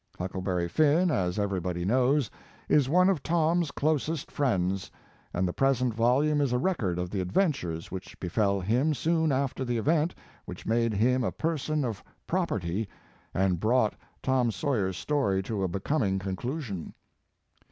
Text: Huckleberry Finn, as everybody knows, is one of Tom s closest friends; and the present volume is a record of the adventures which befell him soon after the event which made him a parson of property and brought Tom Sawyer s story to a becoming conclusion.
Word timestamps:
Huckleberry 0.17 0.67
Finn, 0.67 1.11
as 1.11 1.37
everybody 1.37 1.85
knows, 1.85 2.31
is 2.67 2.89
one 2.89 3.07
of 3.07 3.21
Tom 3.21 3.61
s 3.61 3.69
closest 3.69 4.31
friends; 4.31 4.89
and 5.31 5.47
the 5.47 5.53
present 5.53 5.93
volume 5.93 6.41
is 6.41 6.51
a 6.51 6.57
record 6.57 6.97
of 6.97 7.11
the 7.11 7.21
adventures 7.21 7.91
which 7.91 8.19
befell 8.19 8.59
him 8.59 8.95
soon 8.95 9.31
after 9.31 9.63
the 9.63 9.77
event 9.77 10.15
which 10.45 10.65
made 10.65 10.95
him 10.95 11.23
a 11.23 11.31
parson 11.31 11.85
of 11.85 12.03
property 12.25 12.89
and 13.31 13.59
brought 13.59 13.93
Tom 14.23 14.49
Sawyer 14.49 14.87
s 14.87 14.97
story 14.97 15.43
to 15.43 15.61
a 15.61 15.67
becoming 15.67 16.17
conclusion. 16.17 16.95